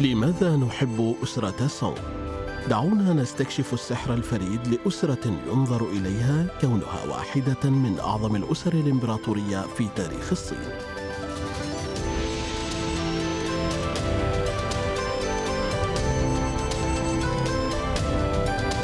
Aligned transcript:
لماذا 0.00 0.56
نحب 0.56 1.14
أسرة 1.22 1.66
سونغ؟ 1.66 1.98
دعونا 2.68 3.12
نستكشف 3.12 3.74
السحر 3.74 4.14
الفريد 4.14 4.66
لأسرة 4.66 5.38
ينظر 5.46 5.88
إليها 5.88 6.46
كونها 6.60 7.04
واحدة 7.08 7.70
من 7.70 7.98
أعظم 7.98 8.36
الأسر 8.36 8.72
الإمبراطورية 8.72 9.60
في 9.60 9.88
تاريخ 9.96 10.32
الصين. 10.32 10.58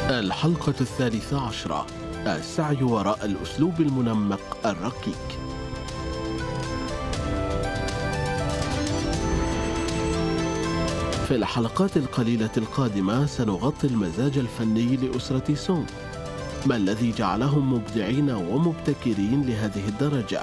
الحلقة 0.09 0.75
الثالثة 0.81 1.41
عشرة 1.47 1.85
السعي 2.27 2.83
وراء 2.83 3.25
الأسلوب 3.25 3.81
المنمق 3.81 4.57
الركيك 4.65 5.39
في 11.31 11.37
الحلقات 11.37 11.97
القليلة 11.97 12.49
القادمة 12.57 13.25
سنغطي 13.25 13.87
المزاج 13.87 14.37
الفني 14.37 14.95
لأسرة 14.95 15.53
سونغ 15.53 15.85
ما 16.65 16.75
الذي 16.75 17.11
جعلهم 17.11 17.73
مبدعين 17.73 18.29
ومبتكرين 18.29 19.45
لهذه 19.47 19.87
الدرجة؟ 19.87 20.41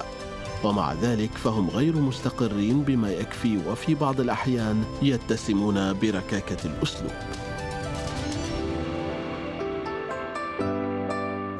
ومع 0.65 0.93
ذلك 0.93 1.31
فهم 1.31 1.71
غير 1.71 1.97
مستقرين 1.97 2.83
بما 2.83 3.11
يكفي 3.13 3.59
وفي 3.69 3.95
بعض 3.95 4.21
الأحيان 4.21 4.85
يتسمون 5.03 5.93
بركاكة 5.93 6.57
الأسلوب. 6.65 7.13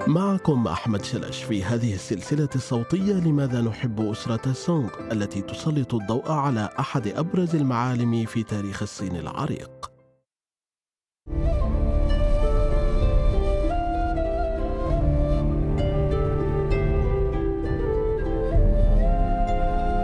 معكم 0.09 0.67
أحمد 0.67 1.05
شلش 1.05 1.43
في 1.43 1.65
هذه 1.65 1.95
السلسلة 1.95 2.49
الصوتية 2.55 3.15
لماذا 3.15 3.61
نحب 3.61 4.01
أسرة 4.01 4.53
سونغ 4.53 4.89
التي 5.13 5.43
تسلط 5.43 5.95
الضوء 5.95 6.31
على 6.31 6.69
أحد 6.81 7.09
أبرز 7.09 7.57
المعالم 7.57 8.25
في 8.25 8.43
تاريخ 8.43 8.83
الصين 8.83 9.17
العريق. 9.17 9.71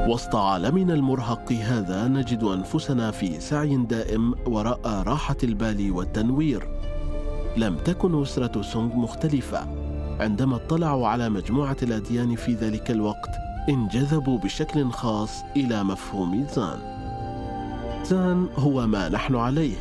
وسط 0.09 0.37
عالمنا 0.37 0.95
المرهق 0.95 1.53
هذا 1.53 2.09
نجد 2.09 2.43
أنفسنا 2.43 3.11
في 3.11 3.41
سعي 3.41 3.77
دائم 3.77 4.35
وراء 4.47 5.03
راحة 5.07 5.37
البال 5.45 5.93
والتنوير. 5.93 6.69
لم 7.57 7.77
تكن 7.77 8.23
أسرة 8.23 8.63
سونغ 8.63 8.97
مختلفة 8.97 9.84
عندما 10.21 10.57
اطلعوا 10.57 11.09
على 11.09 11.29
مجموعة 11.29 11.77
الأديان 11.83 12.37
في 12.37 12.55
ذلك 12.55 12.91
الوقت 12.91 13.31
انجذبوا 13.69 14.39
بشكل 14.39 14.91
خاص 14.91 15.43
إلى 15.57 15.85
مفهوم 15.85 16.47
زان. 16.55 16.79
زان 18.05 18.49
هو 18.57 18.87
ما 18.87 19.09
نحن 19.09 19.37
عليه 19.37 19.77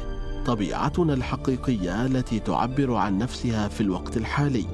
طبيعتنا 0.45 1.14
الحقيقية 1.14 2.06
التي 2.06 2.39
تعبر 2.39 2.94
عن 2.94 3.17
نفسها 3.17 3.67
في 3.67 3.81
الوقت 3.81 4.17
الحالي 4.17 4.66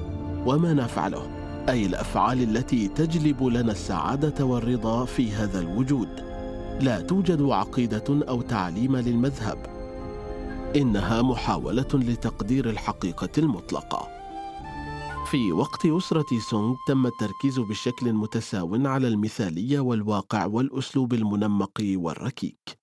وما 0.46 0.74
نفعله 0.74 1.22
أي 1.68 1.86
الأفعال 1.86 2.42
التي 2.42 2.88
تجلب 2.88 3.42
لنا 3.44 3.72
السعادة 3.72 4.44
والرضا 4.44 5.04
في 5.04 5.32
هذا 5.32 5.60
الوجود. 5.60 6.08
لا 6.80 7.00
توجد 7.00 7.42
عقيدة 7.42 8.04
أو 8.28 8.42
تعليم 8.42 8.96
للمذهب. 8.96 9.58
إنها 10.76 11.22
محاولة 11.22 11.88
لتقدير 11.94 12.70
الحقيقة 12.70 13.28
المطلقة. 13.38 14.19
في 15.30 15.52
وقت 15.52 15.86
أسرة 15.86 16.38
سونغ 16.38 16.76
تم 16.86 17.06
التركيز 17.06 17.58
بشكل 17.58 18.12
متساو 18.12 18.86
على 18.86 19.08
المثالية 19.08 19.80
والواقع 19.80 20.46
والأسلوب 20.46 21.14
المنمق 21.14 21.82
والركيك. 21.94 22.78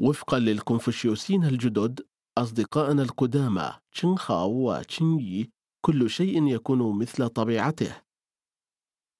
وفقا 0.00 0.38
للكونفوشيوسيين 0.38 1.44
الجدد 1.44 2.06
أصدقائنا 2.38 3.02
القدامى 3.02 3.72
تشين 3.92 4.18
خاو 4.18 4.50
وتشين 4.50 5.20
يي 5.20 5.50
كل 5.80 6.10
شيء 6.10 6.46
يكون 6.46 6.98
مثل 6.98 7.28
طبيعته. 7.28 7.96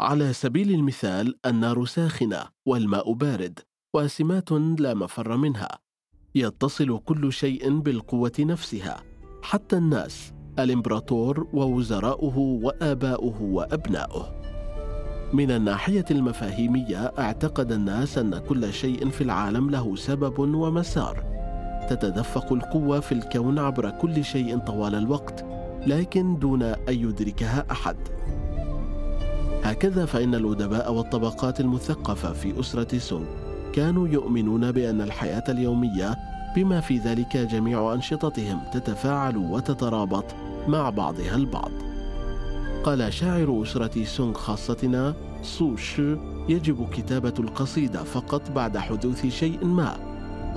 على 0.00 0.32
سبيل 0.32 0.70
المثال 0.70 1.38
النار 1.46 1.84
ساخنة 1.84 2.48
والماء 2.66 3.12
بارد 3.12 3.60
وسمات 3.94 4.52
لا 4.52 4.94
مفر 4.94 5.36
منها. 5.36 5.78
يتصل 6.34 6.98
كل 6.98 7.32
شيء 7.32 7.78
بالقوة 7.78 8.32
نفسها 8.38 9.04
حتى 9.42 9.76
الناس 9.76 10.37
الإمبراطور 10.58 11.46
ووزراؤه 11.52 12.38
وآباؤه 12.38 13.42
وأبناؤه. 13.42 14.28
من 15.32 15.50
الناحية 15.50 16.04
المفاهيمية 16.10 17.12
اعتقد 17.18 17.72
الناس 17.72 18.18
أن 18.18 18.38
كل 18.38 18.72
شيء 18.72 19.08
في 19.08 19.20
العالم 19.20 19.70
له 19.70 19.96
سبب 19.96 20.38
ومسار. 20.38 21.24
تتدفق 21.90 22.52
القوة 22.52 23.00
في 23.00 23.12
الكون 23.12 23.58
عبر 23.58 23.90
كل 23.90 24.24
شيء 24.24 24.58
طوال 24.58 24.94
الوقت 24.94 25.44
لكن 25.86 26.38
دون 26.38 26.62
أن 26.62 26.76
يدركها 26.88 27.64
أحد. 27.70 27.96
هكذا 29.64 30.06
فإن 30.06 30.34
الأدباء 30.34 30.92
والطبقات 30.92 31.60
المثقفة 31.60 32.32
في 32.32 32.60
أسرة 32.60 32.98
سونغ 32.98 33.26
كانوا 33.72 34.08
يؤمنون 34.08 34.72
بأن 34.72 35.00
الحياة 35.00 35.44
اليومية 35.48 36.16
بما 36.56 36.80
في 36.80 36.98
ذلك 36.98 37.36
جميع 37.36 37.94
أنشطتهم 37.94 38.60
تتفاعل 38.72 39.36
وتترابط 39.36 40.24
مع 40.68 40.90
بعضها 40.90 41.36
البعض. 41.36 41.70
قال 42.84 43.12
شاعر 43.12 43.62
أسرة 43.62 44.04
سونغ 44.04 44.34
خاصتنا 44.34 45.14
سو 45.42 45.76
شي 45.76 46.16
يجب 46.48 46.88
كتابة 46.90 47.34
القصيدة 47.38 48.04
فقط 48.04 48.50
بعد 48.50 48.78
حدوث 48.78 49.26
شيء 49.26 49.64
ما 49.64 49.96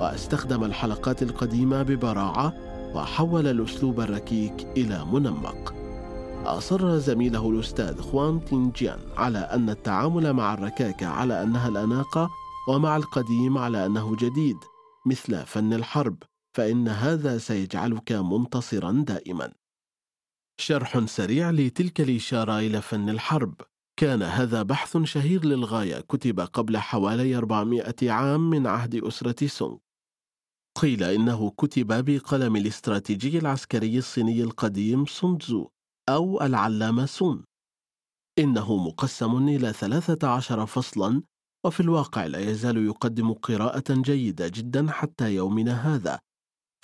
واستخدم 0.00 0.64
الحلقات 0.64 1.22
القديمة 1.22 1.82
ببراعة 1.82 2.52
وحول 2.94 3.46
الأسلوب 3.46 4.00
الركيك 4.00 4.66
إلى 4.76 5.04
منمق. 5.12 5.74
أصر 6.44 6.98
زميله 6.98 7.50
الأستاذ 7.50 8.00
خوان 8.00 8.44
تينجيان 8.44 8.98
على 9.16 9.38
أن 9.38 9.70
التعامل 9.70 10.32
مع 10.32 10.54
الركاكة 10.54 11.06
على 11.06 11.42
أنها 11.42 11.68
الأناقة 11.68 12.30
ومع 12.68 12.96
القديم 12.96 13.58
على 13.58 13.86
أنه 13.86 14.16
جديد 14.16 14.56
مثل 15.06 15.46
فن 15.46 15.72
الحرب 15.72 16.16
فإن 16.52 16.88
هذا 16.88 17.38
سيجعلك 17.38 18.12
منتصرا 18.12 19.04
دائما. 19.06 19.61
شرح 20.60 21.04
سريع 21.04 21.50
لتلك 21.50 22.00
الإشارة 22.00 22.58
إلى 22.58 22.82
فن 22.82 23.08
الحرب. 23.08 23.54
كان 23.96 24.22
هذا 24.22 24.62
بحث 24.62 24.96
شهير 24.96 25.44
للغاية 25.44 26.00
كتب 26.00 26.40
قبل 26.40 26.78
حوالي 26.78 27.36
400 27.36 27.94
عام 28.02 28.50
من 28.50 28.66
عهد 28.66 28.94
أسرة 28.94 29.46
سونغ. 29.46 29.76
قيل 30.78 31.02
إنه 31.02 31.50
كتب 31.50 32.04
بقلم 32.04 32.56
الاستراتيجي 32.56 33.38
العسكري 33.38 33.98
الصيني 33.98 34.42
القديم 34.42 35.06
سونزو 35.06 35.68
أو 36.08 36.42
العلامة 36.42 37.06
سون. 37.06 37.44
إنه 38.38 38.76
مقسم 38.76 39.48
إلى 39.48 39.72
13 39.72 40.66
فصلا 40.66 41.22
وفي 41.66 41.80
الواقع 41.80 42.26
لا 42.26 42.38
يزال 42.38 42.86
يقدم 42.86 43.32
قراءة 43.32 43.84
جيدة 43.90 44.48
جدا 44.48 44.90
حتى 44.90 45.34
يومنا 45.34 45.94
هذا. 45.94 46.18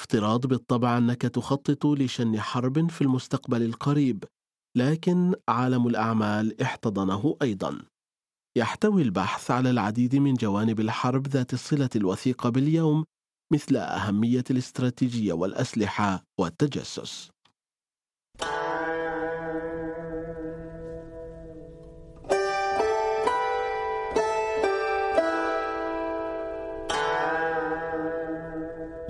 افتراض 0.00 0.46
بالطبع 0.46 0.98
أنك 0.98 1.22
تخطط 1.22 1.86
لشن 1.86 2.40
حرب 2.40 2.90
في 2.90 3.02
المستقبل 3.02 3.62
القريب 3.62 4.24
لكن 4.76 5.34
عالم 5.48 5.86
الأعمال 5.86 6.62
احتضنه 6.62 7.36
أيضا. 7.42 7.78
يحتوي 8.58 9.02
البحث 9.02 9.50
على 9.50 9.70
العديد 9.70 10.16
من 10.16 10.34
جوانب 10.34 10.80
الحرب 10.80 11.26
ذات 11.28 11.54
الصلة 11.54 11.90
الوثيقة 11.96 12.48
باليوم 12.50 13.04
مثل 13.52 13.76
أهمية 13.76 14.44
الاستراتيجية 14.50 15.32
والأسلحة 15.32 16.24
والتجسس. 16.40 17.30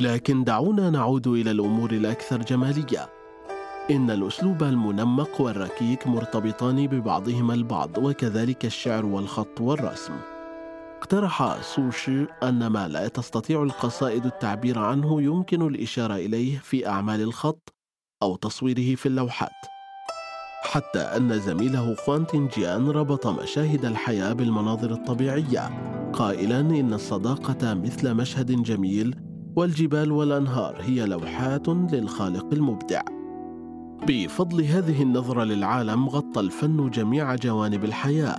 لكن 0.00 0.44
دعونا 0.44 0.90
نعود 0.90 1.26
إلى 1.26 1.50
الأمور 1.50 1.90
الأكثر 1.90 2.42
جمالية. 2.42 3.10
إن 3.90 4.10
الأسلوب 4.10 4.62
المنمق 4.62 5.40
والركيك 5.40 6.06
مرتبطان 6.06 6.86
ببعضهما 6.86 7.54
البعض 7.54 7.98
وكذلك 7.98 8.64
الشعر 8.64 9.06
والخط 9.06 9.60
والرسم. 9.60 10.12
اقترح 10.98 11.62
سوشي 11.62 12.26
أن 12.42 12.66
ما 12.66 12.88
لا 12.88 13.08
تستطيع 13.08 13.62
القصائد 13.62 14.26
التعبير 14.26 14.78
عنه 14.78 15.22
يمكن 15.22 15.66
الإشارة 15.66 16.14
إليه 16.14 16.58
في 16.58 16.88
أعمال 16.88 17.20
الخط 17.20 17.74
أو 18.22 18.36
تصويره 18.36 18.94
في 18.94 19.06
اللوحات. 19.06 19.50
حتى 20.62 20.98
أن 20.98 21.40
زميله 21.40 21.94
خوان 21.94 22.26
جيان 22.56 22.88
ربط 22.88 23.26
مشاهد 23.26 23.84
الحياة 23.84 24.32
بالمناظر 24.32 24.90
الطبيعية. 24.90 25.68
قائلا 26.12 26.60
إن 26.60 26.92
الصداقة 26.92 27.74
مثل 27.74 28.14
مشهد 28.14 28.62
جميل 28.62 29.27
والجبال 29.58 30.12
والأنهار 30.12 30.76
هي 30.80 31.06
لوحات 31.06 31.68
للخالق 31.68 32.46
المبدع. 32.52 33.02
بفضل 34.08 34.64
هذه 34.64 35.02
النظرة 35.02 35.44
للعالم 35.44 36.08
غطى 36.08 36.40
الفن 36.40 36.90
جميع 36.90 37.34
جوانب 37.34 37.84
الحياة. 37.84 38.38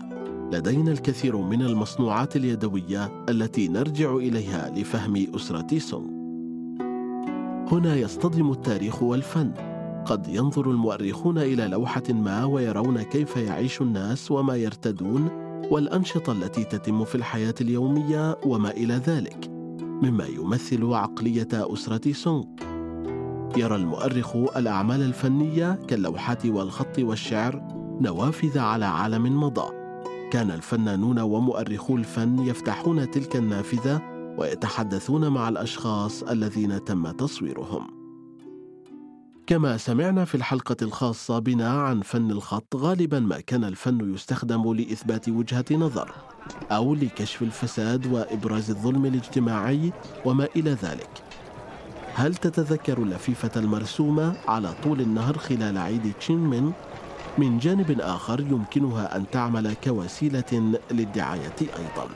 لدينا 0.53 0.91
الكثير 0.91 1.37
من 1.37 1.61
المصنوعات 1.61 2.35
اليدوية 2.35 3.25
التي 3.29 3.67
نرجع 3.67 4.15
إليها 4.15 4.69
لفهم 4.75 5.27
أسرة 5.35 5.77
سونغ. 5.77 6.09
هنا 7.71 7.95
يصطدم 7.95 8.51
التاريخ 8.51 9.03
والفن. 9.03 9.51
قد 10.05 10.27
ينظر 10.27 10.71
المؤرخون 10.71 11.37
إلى 11.37 11.67
لوحة 11.67 12.03
ما 12.09 12.45
ويرون 12.45 13.01
كيف 13.01 13.37
يعيش 13.37 13.81
الناس 13.81 14.31
وما 14.31 14.55
يرتدون 14.55 15.29
والأنشطة 15.71 16.31
التي 16.31 16.63
تتم 16.63 17.05
في 17.05 17.15
الحياة 17.15 17.55
اليومية 17.61 18.37
وما 18.45 18.71
إلى 18.71 18.93
ذلك. 18.93 19.48
مما 20.03 20.25
يمثل 20.25 20.93
عقلية 20.93 21.47
أسرة 21.53 22.11
سونغ. 22.11 22.43
يرى 23.57 23.75
المؤرخ 23.75 24.35
الأعمال 24.35 25.01
الفنية 25.01 25.79
كاللوحات 25.87 26.45
والخط 26.45 26.99
والشعر 26.99 27.61
نوافذ 28.01 28.59
على 28.59 28.85
عالم 28.85 29.43
مضى. 29.43 29.73
كان 30.31 30.51
الفنانون 30.51 31.19
ومؤرخو 31.19 31.97
الفن 31.97 32.39
يفتحون 32.39 33.11
تلك 33.11 33.35
النافذة 33.35 34.01
ويتحدثون 34.37 35.27
مع 35.27 35.49
الأشخاص 35.49 36.23
الذين 36.23 36.83
تم 36.83 37.11
تصويرهم. 37.11 37.98
كما 39.49 39.77
سمعنا 39.77 40.25
في 40.25 40.35
الحلقة 40.35 40.75
الخاصة 40.81 41.39
بنا 41.39 41.69
عن 41.69 42.01
فن 42.01 42.31
الخط 42.31 42.75
غالبا 42.75 43.19
ما 43.19 43.39
كان 43.39 43.63
الفن 43.63 44.13
يستخدم 44.13 44.73
لإثبات 44.73 45.29
وجهة 45.29 45.65
نظر 45.71 46.11
أو 46.71 46.95
لكشف 46.95 47.41
الفساد 47.41 48.05
وإبراز 48.05 48.69
الظلم 48.69 49.05
الاجتماعي 49.05 49.93
وما 50.25 50.47
إلى 50.55 50.71
ذلك. 50.71 51.09
هل 52.13 52.35
تتذكر 52.35 52.97
اللفيفة 52.97 53.51
المرسومة 53.55 54.35
على 54.47 54.73
طول 54.83 55.01
النهر 55.01 55.37
خلال 55.37 55.77
عيد 55.77 56.13
تشينمين 56.19 56.73
من 57.37 57.57
جانب 57.59 58.01
آخر 58.01 58.39
يمكنها 58.39 59.15
أن 59.17 59.25
تعمل 59.31 59.73
كوسيلة 59.83 60.73
للدعاية 60.91 61.55
أيضا. 61.61 62.07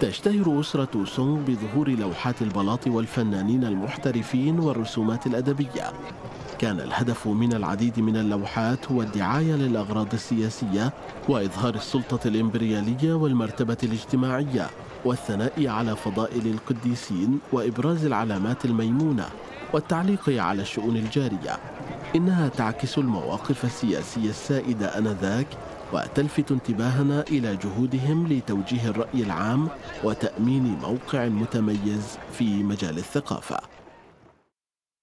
تشتهر 0.00 0.60
أسرة 0.60 1.04
سونغ 1.04 1.40
بظهور 1.40 1.88
لوحات 1.88 2.42
البلاط 2.42 2.86
والفنانين 2.86 3.64
المحترفين 3.64 4.58
والرسومات 4.58 5.26
الأدبية. 5.26 5.92
كان 6.58 6.80
الهدف 6.80 7.28
من 7.28 7.52
العديد 7.52 8.00
من 8.00 8.16
اللوحات 8.16 8.92
هو 8.92 9.02
الدعاية 9.02 9.54
للأغراض 9.54 10.12
السياسية 10.12 10.92
وإظهار 11.28 11.74
السلطة 11.74 12.28
الإمبريالية 12.28 13.14
والمرتبة 13.14 13.76
الاجتماعية 13.82 14.66
والثناء 15.04 15.66
على 15.66 15.96
فضائل 15.96 16.46
القديسين 16.46 17.38
وإبراز 17.52 18.04
العلامات 18.04 18.64
الميمونة 18.64 19.26
والتعليق 19.72 20.28
على 20.28 20.62
الشؤون 20.62 20.96
الجارية. 20.96 21.58
إنها 22.16 22.48
تعكس 22.48 22.98
المواقف 22.98 23.64
السياسية 23.64 24.30
السائدة 24.30 24.98
آنذاك 24.98 25.46
وتلفت 25.92 26.52
انتباهنا 26.52 27.22
إلى 27.22 27.56
جهودهم 27.56 28.26
لتوجيه 28.26 28.88
الرأي 28.88 29.22
العام 29.22 29.68
وتأمين 30.04 30.62
موقع 30.62 31.28
متميز 31.28 32.18
في 32.32 32.62
مجال 32.62 32.98
الثقافة. 32.98 33.60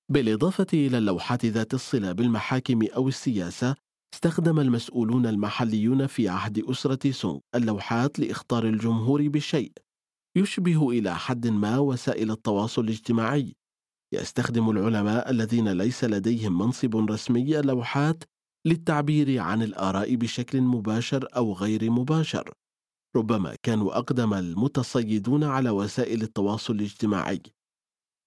بالإضافة 0.10 0.68
إلى 0.74 0.98
اللوحات 0.98 1.45
ذات 1.45 1.74
الصلة 1.74 2.12
بالمحاكم 2.12 2.80
أو 2.95 3.07
السياسة، 3.07 3.75
استخدم 4.13 4.60
المسؤولون 4.60 5.25
المحليون 5.25 6.07
في 6.07 6.30
عهد 6.30 6.60
أسرة 6.69 7.12
سونغ 7.12 7.39
اللوحات 7.56 8.19
لإخطار 8.19 8.63
الجمهور 8.63 9.28
بشيء 9.28 9.72
يشبه 10.36 10.89
إلى 10.89 11.16
حد 11.16 11.48
ما 11.48 11.78
وسائل 11.80 12.31
التواصل 12.31 12.84
الاجتماعي 12.84 13.56
يستخدم 14.13 14.69
العلماء 14.69 15.30
الذين 15.30 15.69
ليس 15.69 16.04
لديهم 16.04 16.57
منصب 16.57 16.95
رسمي 17.12 17.62
لوحات 17.62 18.24
للتعبير 18.67 19.39
عن 19.39 19.63
الآراء 19.63 20.15
بشكل 20.15 20.61
مباشر 20.61 21.27
أو 21.35 21.53
غير 21.53 21.91
مباشر 21.91 22.51
ربما 23.15 23.55
كانوا 23.63 23.97
أقدم 23.97 24.33
المتصيدون 24.33 25.43
على 25.43 25.69
وسائل 25.69 26.21
التواصل 26.21 26.75
الاجتماعي. 26.75 27.41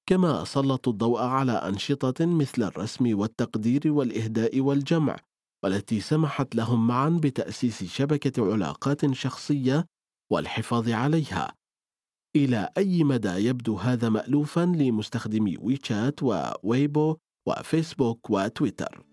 كما 0.09 0.45
سلطوا 0.45 0.93
الضوء 0.93 1.21
على 1.21 1.53
أنشطة 1.53 2.27
مثل 2.27 2.63
الرسم 2.63 3.19
والتقدير 3.19 3.83
والإهداء 3.87 4.61
والجمع 4.61 5.17
والتي 5.65 6.01
سمحت 6.01 6.55
لهم 6.55 6.87
معا 6.87 7.21
بتأسيس 7.23 7.85
شبكة 7.85 8.53
علاقات 8.53 9.13
شخصية 9.13 9.87
والحفاظ 10.33 10.89
عليها. 10.89 11.53
إلى 12.37 12.69
أي 12.79 13.05
مدى 13.05 13.29
يبدو 13.29 13.77
هذا 13.77 14.09
مألوفا 14.09 14.61
لمستخدمي 14.61 15.57
ويتشات 15.59 16.23
وويبو 16.23 17.17
وفيسبوك 17.49 18.31
وتويتر 18.31 19.10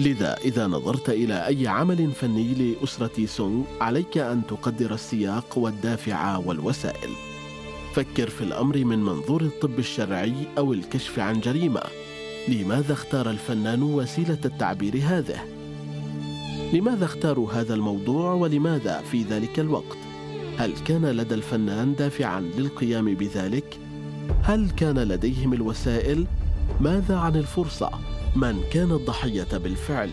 لذا 0.00 0.36
إذا 0.44 0.66
نظرت 0.66 1.10
إلى 1.10 1.46
أي 1.46 1.66
عمل 1.66 2.12
فني 2.12 2.54
لأسرة 2.54 3.26
سونغ 3.26 3.64
عليك 3.80 4.18
أن 4.18 4.42
تقدر 4.46 4.94
السياق 4.94 5.58
والدافع 5.58 6.36
والوسائل. 6.36 7.10
فكر 7.94 8.30
في 8.30 8.40
الأمر 8.44 8.84
من 8.84 8.98
منظور 8.98 9.42
الطب 9.42 9.78
الشرعي 9.78 10.34
أو 10.58 10.72
الكشف 10.72 11.18
عن 11.18 11.40
جريمة. 11.40 11.82
لماذا 12.48 12.92
اختار 12.92 13.30
الفنان 13.30 13.82
وسيلة 13.82 14.38
التعبير 14.44 15.00
هذه؟ 15.04 15.40
لماذا 16.72 17.04
اختاروا 17.04 17.52
هذا 17.52 17.74
الموضوع 17.74 18.32
ولماذا 18.32 19.00
في 19.00 19.22
ذلك 19.22 19.60
الوقت؟ 19.60 19.98
هل 20.58 20.72
كان 20.86 21.06
لدى 21.06 21.34
الفنان 21.34 21.94
دافعا 21.94 22.40
للقيام 22.40 23.14
بذلك؟ 23.14 23.78
هل 24.42 24.70
كان 24.70 24.98
لديهم 24.98 25.52
الوسائل؟ 25.52 26.26
ماذا 26.80 27.16
عن 27.16 27.36
الفرصة؟ 27.36 28.17
من 28.38 28.62
كان 28.72 28.92
الضحية 28.92 29.58
بالفعل 29.58 30.10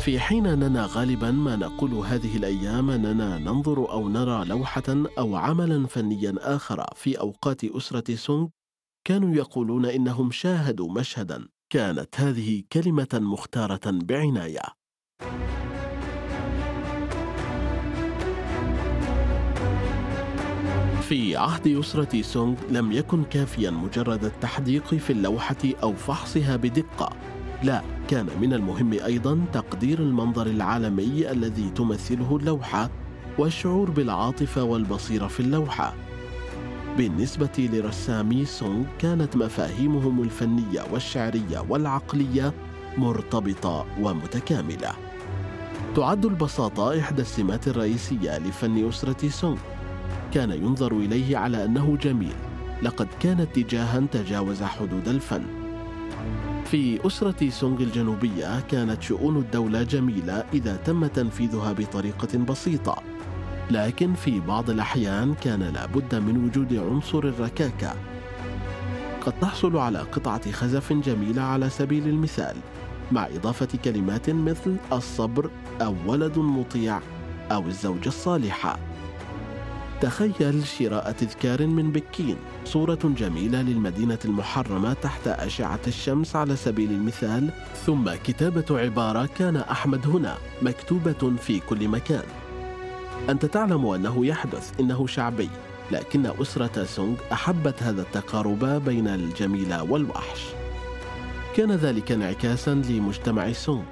في 0.00 0.20
حين 0.20 0.46
اننا 0.46 0.88
غالبا 0.90 1.30
ما 1.30 1.56
نقول 1.56 1.94
هذه 1.94 2.36
الأيام 2.36 2.90
اننا 2.90 3.38
ننظر 3.38 3.90
أو 3.90 4.08
نرى 4.08 4.44
لوحة 4.44 4.82
أو 5.18 5.36
عملا 5.36 5.86
فنيا 5.86 6.34
آخر 6.38 6.84
في 6.94 7.20
أوقات 7.20 7.64
أسرة 7.64 8.14
سونغ 8.14 8.48
كانوا 9.04 9.34
يقولون 9.34 9.86
إنهم 9.86 10.30
شاهدوا 10.30 10.92
مشهدا 10.92 11.48
كانت 11.70 12.20
هذه 12.20 12.62
كلمة 12.72 13.08
مختارة 13.12 13.80
بعناية. 13.86 14.81
في 21.12 21.36
عهد 21.36 21.66
أسرة 21.66 22.22
سونغ 22.22 22.54
لم 22.70 22.92
يكن 22.92 23.24
كافيا 23.24 23.70
مجرد 23.70 24.24
التحديق 24.24 24.94
في 24.94 25.10
اللوحة 25.10 25.56
أو 25.82 25.92
فحصها 25.92 26.56
بدقة، 26.56 27.12
لا 27.62 27.82
كان 28.08 28.26
من 28.40 28.52
المهم 28.52 28.92
أيضا 28.92 29.44
تقدير 29.52 29.98
المنظر 29.98 30.46
العالمي 30.46 31.30
الذي 31.30 31.70
تمثله 31.70 32.36
اللوحة 32.36 32.90
والشعور 33.38 33.90
بالعاطفة 33.90 34.62
والبصيرة 34.62 35.26
في 35.26 35.40
اللوحة. 35.40 35.94
بالنسبة 36.96 37.68
لرسامي 37.72 38.44
سونغ 38.44 38.84
كانت 38.98 39.36
مفاهيمهم 39.36 40.22
الفنية 40.22 40.82
والشعرية 40.92 41.64
والعقلية 41.68 42.52
مرتبطة 42.98 43.86
ومتكاملة. 44.00 44.92
تعد 45.96 46.24
البساطة 46.24 47.00
إحدى 47.00 47.22
السمات 47.22 47.68
الرئيسية 47.68 48.38
لفن 48.38 48.88
أسرة 48.88 49.28
سونغ. 49.28 49.58
كان 50.34 50.50
ينظر 50.50 50.92
إليه 50.92 51.36
على 51.36 51.64
أنه 51.64 51.96
جميل، 52.02 52.34
لقد 52.82 53.08
كان 53.20 53.40
اتجاها 53.40 54.00
تجاوز 54.12 54.62
حدود 54.62 55.08
الفن. 55.08 55.42
في 56.64 57.06
أسرة 57.06 57.50
سونغ 57.50 57.82
الجنوبية 57.82 58.60
كانت 58.60 59.02
شؤون 59.02 59.36
الدولة 59.36 59.82
جميلة 59.82 60.44
إذا 60.54 60.76
تم 60.76 61.06
تنفيذها 61.06 61.72
بطريقة 61.72 62.38
بسيطة. 62.38 63.02
لكن 63.70 64.14
في 64.14 64.40
بعض 64.40 64.70
الأحيان 64.70 65.34
كان 65.34 65.62
لابد 65.62 66.14
من 66.14 66.44
وجود 66.44 66.74
عنصر 66.74 67.18
الركاكة 67.18 67.94
قد 69.20 69.32
تحصل 69.40 69.76
على 69.76 69.98
قطعة 69.98 70.52
خزف 70.52 70.92
جميلة 70.92 71.42
على 71.42 71.70
سبيل 71.70 72.08
المثال 72.08 72.56
مع 73.12 73.26
إضافة 73.26 73.68
كلمات 73.84 74.30
مثل 74.30 74.76
الصبر 74.92 75.50
أو 75.80 75.94
ولد 76.06 76.38
مطيع 76.38 77.00
أو 77.52 77.66
الزوجة 77.66 78.08
الصالحة 78.08 78.78
تخيل 80.02 80.66
شراء 80.66 81.12
تذكار 81.12 81.66
من 81.66 81.92
بكين. 81.92 82.36
صورة 82.64 82.98
جميلة 83.04 83.62
للمدينة 83.62 84.18
المحرمة 84.24 84.92
تحت 84.92 85.28
أشعة 85.28 85.80
الشمس 85.86 86.36
على 86.36 86.56
سبيل 86.56 86.90
المثال. 86.90 87.50
ثم 87.86 88.10
كتابة 88.24 88.64
عبارة 88.70 89.26
كان 89.38 89.56
أحمد 89.56 90.06
هنا 90.06 90.36
مكتوبة 90.62 91.36
في 91.36 91.60
كل 91.60 91.88
مكان. 91.88 92.22
أنت 93.28 93.46
تعلم 93.46 93.86
أنه 93.86 94.26
يحدث 94.26 94.80
إنه 94.80 95.06
شعبي. 95.06 95.48
لكن 95.90 96.26
أسرة 96.26 96.84
سونغ 96.84 97.16
أحبت 97.32 97.82
هذا 97.82 98.02
التقارب 98.02 98.64
بين 98.64 99.08
الجميلة 99.08 99.82
والوحش. 99.82 100.46
كان 101.56 101.72
ذلك 101.72 102.12
انعكاسا 102.12 102.74
لمجتمع 102.74 103.52
سونغ. 103.52 103.82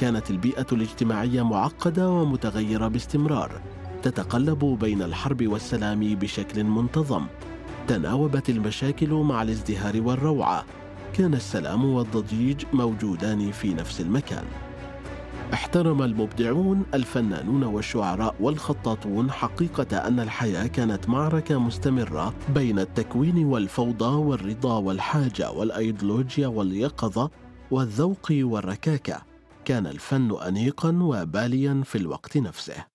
كانت 0.00 0.30
البيئة 0.30 0.66
الاجتماعية 0.72 1.42
معقدة 1.42 2.10
ومتغيرة 2.10 2.88
باستمرار. 2.88 3.60
تتقلب 4.04 4.64
بين 4.80 5.02
الحرب 5.02 5.46
والسلام 5.46 6.14
بشكل 6.14 6.64
منتظم. 6.64 7.26
تناوبت 7.88 8.50
المشاكل 8.50 9.08
مع 9.08 9.42
الازدهار 9.42 10.00
والروعة. 10.00 10.64
كان 11.12 11.34
السلام 11.34 11.84
والضجيج 11.84 12.64
موجودان 12.72 13.52
في 13.52 13.74
نفس 13.74 14.00
المكان. 14.00 14.44
احترم 15.52 16.02
المبدعون 16.02 16.82
الفنانون 16.94 17.64
والشعراء 17.64 18.34
والخطاطون 18.40 19.30
حقيقة 19.30 19.98
أن 19.98 20.20
الحياة 20.20 20.66
كانت 20.66 21.08
معركة 21.08 21.58
مستمرة 21.58 22.34
بين 22.54 22.78
التكوين 22.78 23.44
والفوضى 23.44 24.16
والرضا 24.16 24.78
والحاجة 24.78 25.50
والأيديولوجيا 25.50 26.46
واليقظة 26.46 27.30
والذوق 27.70 28.28
والركاكة. 28.30 29.22
كان 29.64 29.86
الفن 29.86 30.36
أنيقا 30.46 30.98
وباليا 31.02 31.82
في 31.84 31.98
الوقت 31.98 32.36
نفسه. 32.36 32.93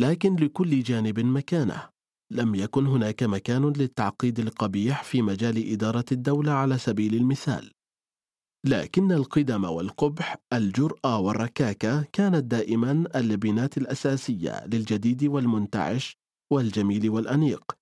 لكن 0.00 0.36
لكل 0.36 0.82
جانب 0.82 1.20
مكانه. 1.20 1.88
لم 2.32 2.54
يكن 2.54 2.86
هناك 2.86 3.22
مكان 3.22 3.72
للتعقيد 3.72 4.40
القبيح 4.40 5.02
في 5.04 5.22
مجال 5.22 5.72
إدارة 5.72 6.04
الدولة 6.12 6.52
على 6.52 6.78
سبيل 6.78 7.14
المثال. 7.14 7.72
لكن 8.66 9.12
القدم 9.12 9.64
والقبح 9.64 10.36
الجرأة 10.52 11.18
والركاكة 11.18 12.02
كانت 12.12 12.44
دائما 12.44 13.04
اللبنات 13.14 13.78
الأساسية 13.78 14.66
للجديد 14.66 15.24
والمنتعش 15.24 16.16
والجميل 16.52 17.10
والأنيق. 17.10 17.72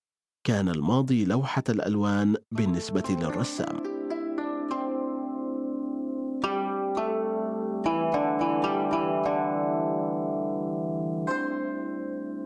كان 0.47 0.69
الماضي 0.69 1.25
لوحة 1.25 1.65
الألوان 1.69 2.37
بالنسبة 2.53 3.05
للرسام. 3.11 3.96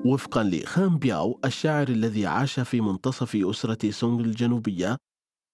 وفقا 0.07 0.43
لخام 0.45 0.99
بياو 0.99 1.41
الشاعر 1.45 1.89
الذي 1.89 2.27
عاش 2.27 2.61
في 2.61 2.81
منتصف 2.81 3.37
أسرة 3.37 3.91
سونغ 3.91 4.21
الجنوبية 4.21 4.97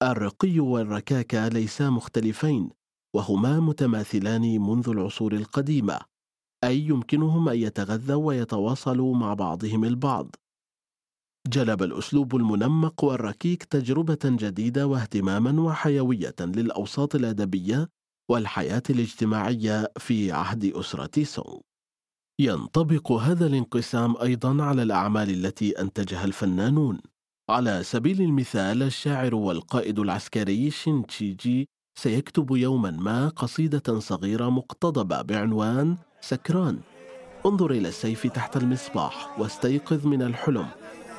الرقي 0.03 0.61
والركاكة 0.61 1.49
ليسا 1.49 1.91
مختلفين 1.91 2.71
وهما 3.17 3.61
متماثلان 3.61 4.61
منذ 4.61 4.89
العصور 4.89 5.33
القديمة 5.33 5.99
أي 6.65 6.81
يمكنهم 6.81 7.49
أن 7.49 7.59
يتغذوا 7.59 8.27
ويتواصلوا 8.27 9.15
مع 9.15 9.35
بعضهم 9.35 9.85
البعض. 9.85 10.35
جلب 11.49 11.83
الأسلوب 11.83 12.37
المنمق 12.37 13.05
والركيك 13.05 13.65
تجربة 13.65 14.19
جديدة 14.25 14.87
واهتماما 14.87 15.63
وحيوية 15.63 16.35
للأوساط 16.41 17.15
الأدبية 17.15 17.89
والحياة 18.31 18.83
الاجتماعية 18.91 19.93
في 19.99 20.33
عهد 20.33 20.65
أسرة 20.65 21.25
سونغ. 21.25 21.61
ينطبق 22.39 23.13
هذا 23.13 23.47
الانقسام 23.47 24.17
أيضا 24.23 24.63
على 24.63 24.83
الأعمال 24.83 25.31
التي 25.31 25.81
أنتجها 25.81 26.25
الفنانون. 26.25 27.01
على 27.51 27.83
سبيل 27.83 28.23
المثال 28.23 28.83
الشاعر 28.83 29.35
والقائد 29.35 29.99
العسكري 29.99 30.71
شينتشيجي 30.71 31.69
سيكتب 31.99 32.57
يوما 32.57 32.91
ما 32.91 33.29
قصيدة 33.29 33.99
صغيرة 33.99 34.51
مقتضبة 34.51 35.23
بعنوان 35.23 35.97
سكران. 36.21 36.79
انظر 37.47 37.71
إلى 37.71 37.89
السيف 37.89 38.27
تحت 38.27 38.57
المصباح 38.57 39.41
واستيقظ 39.41 40.07
من 40.07 40.23
الحلم. 40.23 40.67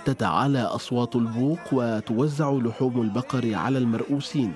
تتعالى 0.05 0.61
أصوات 0.61 1.15
البوق 1.15 1.59
وتوزع 1.71 2.51
لحوم 2.51 3.01
البقر 3.01 3.55
على 3.55 3.77
المرؤوسين. 3.77 4.53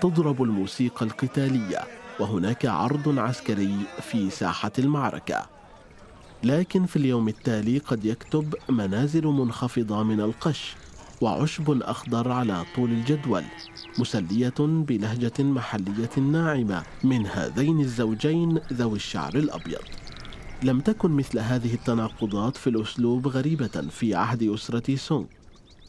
تضرب 0.00 0.42
الموسيقى 0.42 1.06
القتالية 1.06 1.80
وهناك 2.20 2.66
عرض 2.66 3.18
عسكري 3.18 3.76
في 4.00 4.30
ساحة 4.30 4.72
المعركة. 4.78 5.51
لكن 6.44 6.86
في 6.86 6.96
اليوم 6.96 7.28
التالي 7.28 7.78
قد 7.78 8.04
يكتب 8.04 8.54
منازل 8.68 9.26
منخفضة 9.26 10.02
من 10.02 10.20
القش 10.20 10.74
وعشب 11.20 11.82
أخضر 11.82 12.32
على 12.32 12.64
طول 12.76 12.90
الجدول 12.90 13.44
مسلية 13.98 14.54
بلهجة 14.58 15.42
محلية 15.42 16.18
ناعمة 16.18 16.82
من 17.04 17.26
هذين 17.26 17.80
الزوجين 17.80 18.60
ذوي 18.72 18.96
الشعر 18.96 19.34
الأبيض. 19.34 19.82
لم 20.62 20.80
تكن 20.80 21.10
مثل 21.10 21.38
هذه 21.38 21.74
التناقضات 21.74 22.56
في 22.56 22.70
الأسلوب 22.70 23.28
غريبة 23.28 23.66
في 23.90 24.14
عهد 24.14 24.42
أسرة 24.42 24.96
سونغ. 24.96 25.26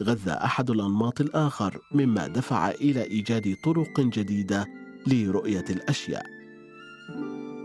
غذى 0.04 0.32
أحد 0.32 0.70
الأنماط 0.70 1.22
الآخر 1.22 1.80
مما 1.92 2.28
دفع 2.28 2.72
إلى 2.72 3.04
إيجاد 3.04 3.56
طرق 3.64 4.00
جديدة 4.00 4.68
لرؤية 5.08 5.66
الأشياء. 5.70 6.33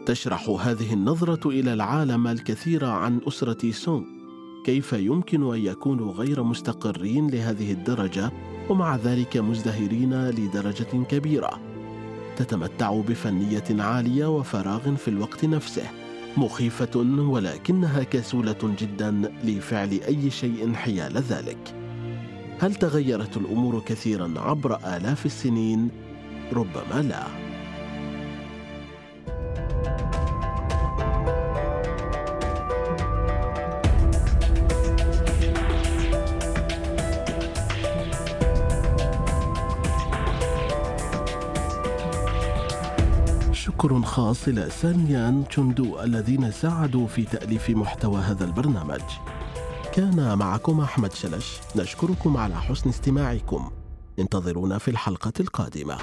تشرح 0.08 0.48
هذه 0.48 0.92
النظرة 0.92 1.48
إلى 1.48 1.72
العالم 1.72 2.26
الكثير 2.26 2.84
عن 2.84 3.20
أسرة 3.28 3.70
سونغ 3.70 4.04
كيف 4.64 4.92
يمكن 4.92 5.54
أن 5.54 5.60
يكونوا 5.60 6.12
غير 6.12 6.42
مستقرين 6.42 7.30
لهذه 7.30 7.72
الدرجة 7.72 8.32
ومع 8.70 8.96
ذلك 8.96 9.36
مزدهرين 9.36 10.28
لدرجة 10.28 11.04
كبيرة؟ 11.08 11.60
تتمتع 12.36 13.00
بفنية 13.00 13.64
عالية 13.70 14.36
وفراغ 14.36 14.94
في 14.94 15.08
الوقت 15.08 15.44
نفسه 15.44 15.90
مخيفة 16.36 16.96
ولكنها 17.18 18.02
كسولة 18.02 18.76
جدا 18.78 19.32
لفعل 19.44 20.00
أي 20.08 20.30
شيء 20.30 20.74
حيال 20.74 21.16
ذلك. 21.16 21.74
هل 22.60 22.74
تغيرت 22.74 23.36
الأمور 23.36 23.80
كثيرا 23.80 24.34
عبر 24.36 24.76
آلاف 24.76 25.26
السنين؟ 25.26 25.88
ربما 26.52 27.02
لا. 27.02 27.47
شكر 43.68 44.02
خاص 44.02 44.48
إلى 44.48 44.70
سانيان 44.70 45.44
تشوندو 45.48 46.00
الذين 46.00 46.50
ساعدوا 46.50 47.06
في 47.06 47.24
تأليف 47.24 47.70
محتوى 47.70 48.20
هذا 48.20 48.44
البرنامج. 48.44 49.00
كان 49.92 50.38
معكم 50.38 50.80
أحمد 50.80 51.12
شلش. 51.12 51.60
نشكركم 51.76 52.36
على 52.36 52.54
حسن 52.54 52.88
استماعكم. 52.88 53.70
انتظرونا 54.18 54.78
في 54.78 54.90
الحلقة 54.90 55.32
القادمة. 55.40 55.98